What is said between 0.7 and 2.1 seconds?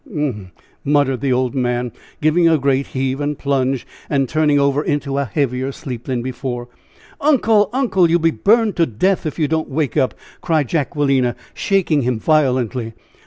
muttered the old man,